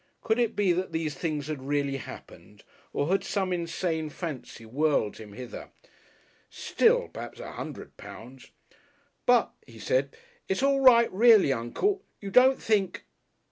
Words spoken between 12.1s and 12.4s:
You